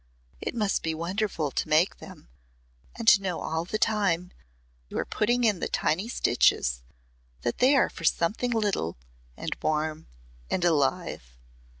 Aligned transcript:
"It 0.41 0.55
must 0.55 0.81
be 0.81 0.95
wonderful 0.95 1.51
to 1.51 1.69
make 1.69 1.99
them 1.99 2.27
and 2.95 3.07
to 3.07 3.21
know 3.21 3.39
all 3.39 3.65
the 3.65 3.77
time 3.77 4.31
you 4.89 4.97
are 4.97 5.05
putting 5.05 5.43
in 5.43 5.59
the 5.59 5.67
tiny 5.67 6.09
stitches, 6.09 6.81
that 7.43 7.59
they 7.59 7.75
are 7.75 7.87
for 7.87 8.03
something 8.03 8.49
little 8.49 8.97
and 9.37 9.55
warm 9.61 10.07
and 10.49 10.65
alive!" 10.65 11.37